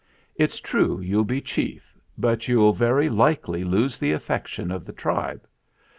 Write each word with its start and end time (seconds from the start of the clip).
"It's 0.35 0.59
true 0.59 0.99
you'll 0.99 1.25
be 1.25 1.41
chief, 1.41 1.95
but 2.17 2.47
you'll 2.47 2.73
very 2.73 3.07
likely 3.07 3.63
lose 3.63 3.99
the 3.99 4.13
affection 4.13 4.71
of 4.71 4.83
the 4.83 4.93
tribe. 4.93 5.47